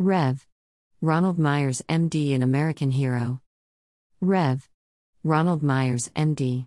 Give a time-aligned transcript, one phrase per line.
[0.00, 0.44] Rev.
[1.00, 3.40] Ronald Myers, MD, an American hero.
[4.20, 4.68] Rev.
[5.22, 6.66] Ronald Myers, MD.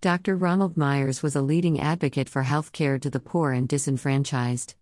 [0.00, 0.34] Dr.
[0.34, 4.76] Ronald Myers was a leading advocate for health care to the poor and disenfranchised.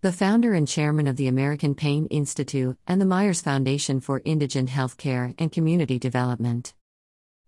[0.00, 4.70] The founder and chairman of the American Pain Institute and the Myers Foundation for Indigent
[4.70, 6.72] Health Care and Community Development.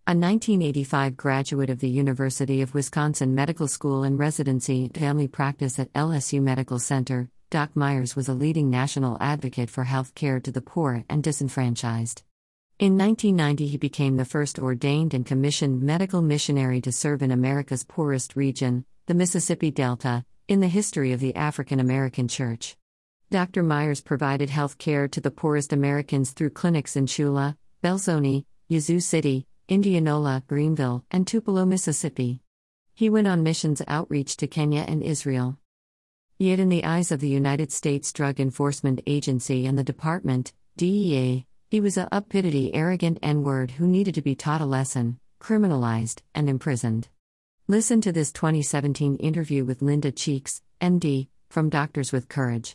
[0.08, 5.92] A 1985 graduate of the University of Wisconsin Medical School and residency family practice at
[5.92, 10.60] LSU Medical Center, Doc Myers was a leading national advocate for health care to the
[10.60, 12.22] poor and disenfranchised.
[12.78, 17.82] In 1990, he became the first ordained and commissioned medical missionary to serve in America's
[17.82, 22.76] poorest region, the Mississippi Delta, in the history of the African American Church.
[23.32, 23.64] Dr.
[23.64, 29.48] Myers provided health care to the poorest Americans through clinics in Tchula, Belzoni, Yazoo City,
[29.68, 32.42] Indianola, Greenville, and Tupelo, Mississippi.
[32.94, 35.58] He went on missions outreach to Kenya and Israel.
[36.40, 41.44] Yet, in the eyes of the United States Drug Enforcement Agency and the Department, DEA,
[41.68, 46.22] he was a uppity, arrogant N word who needed to be taught a lesson, criminalized,
[46.34, 47.08] and imprisoned.
[47.68, 52.74] Listen to this 2017 interview with Linda Cheeks, MD, from Doctors with Courage.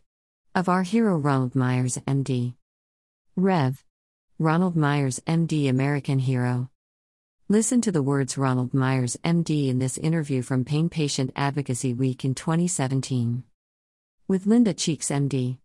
[0.53, 2.53] Of our hero Ronald Myers, MD.
[3.35, 3.83] Rev.
[4.37, 6.69] Ronald Myers, MD, American hero.
[7.49, 12.23] Listen to the words Ronald Myers, MD, in this interview from Pain Patient Advocacy Week
[12.23, 13.43] in 2017.
[14.27, 15.59] With Linda Cheeks, MD.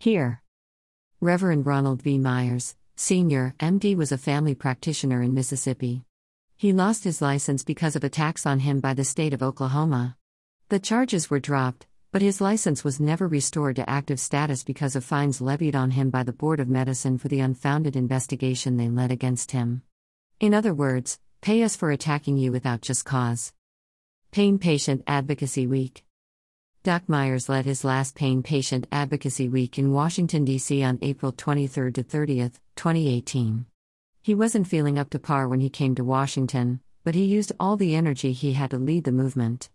[0.00, 0.42] Here.
[1.20, 2.18] Reverend Ronald V.
[2.18, 6.02] Myers, Sr., MD, was a family practitioner in Mississippi.
[6.56, 10.16] He lost his license because of attacks on him by the state of Oklahoma.
[10.68, 15.04] The charges were dropped, but his license was never restored to active status because of
[15.04, 19.12] fines levied on him by the Board of Medicine for the unfounded investigation they led
[19.12, 19.82] against him.
[20.40, 23.52] In other words, pay us for attacking you without just cause.
[24.32, 26.02] Pain Patient Advocacy Week
[26.86, 30.84] Doc Myers led his last Pain Patient Advocacy Week in Washington, D.C.
[30.84, 33.66] on April 23 to 30, 2018.
[34.22, 37.76] He wasn't feeling up to par when he came to Washington, but he used all
[37.76, 39.68] the energy he had to lead the movement.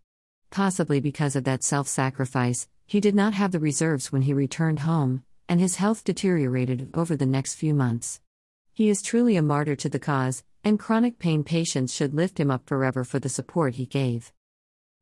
[0.51, 4.79] Possibly because of that self sacrifice, he did not have the reserves when he returned
[4.79, 8.21] home, and his health deteriorated over the next few months.
[8.71, 12.49] He is truly a martyr to the cause, and chronic pain patients should lift him
[12.49, 14.31] up forever for the support he gave.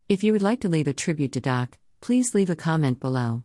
[0.08, 3.44] If you would like to leave a tribute to Doc, please leave a comment below.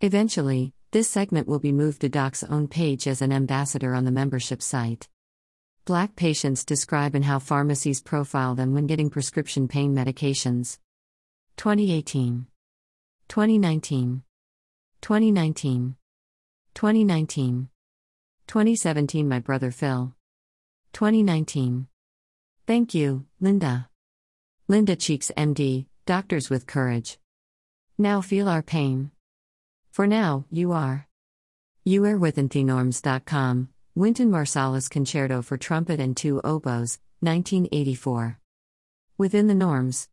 [0.00, 4.10] Eventually, this segment will be moved to Doc's own page as an ambassador on the
[4.10, 5.08] membership site.
[5.84, 10.78] Black patients describe and how pharmacies profile them when getting prescription pain medications.
[11.56, 12.46] 2018,
[13.28, 14.22] 2019,
[15.00, 15.96] 2019,
[16.74, 17.68] 2019,
[18.50, 19.28] 2017.
[19.28, 20.12] My brother Phil.
[20.92, 21.86] 2019.
[22.66, 23.88] Thank you, Linda.
[24.66, 27.18] Linda Cheeks, MD, Doctors with Courage.
[28.00, 29.10] Now feel our pain.
[29.90, 31.06] For now, you are.
[31.84, 38.38] You are with Antinorms.com, Wynton Marsalis Concerto for Trumpet and Two Oboes, 1984.
[39.18, 40.08] Within the Norms.